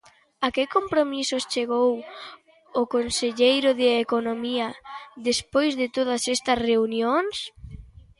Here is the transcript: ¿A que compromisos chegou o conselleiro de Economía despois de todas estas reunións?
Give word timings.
¿A 0.45 0.47
que 0.55 0.71
compromisos 0.75 1.47
chegou 1.53 1.91
o 2.81 2.83
conselleiro 2.95 3.69
de 3.81 3.89
Economía 4.05 4.67
despois 5.27 5.71
de 5.81 5.87
todas 5.95 6.21
estas 6.35 6.59
reunións? 6.69 7.35